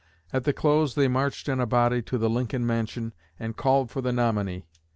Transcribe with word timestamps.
At 0.33 0.45
the 0.45 0.51
close 0.51 0.95
they 0.95 1.07
marched 1.07 1.47
in 1.47 1.59
a 1.59 1.67
body 1.67 2.01
to 2.01 2.17
the 2.17 2.27
Lincoln 2.27 2.65
mansion 2.65 3.13
and 3.39 3.55
called 3.55 3.91
for 3.91 4.01
the 4.01 4.11
nominee. 4.11 4.65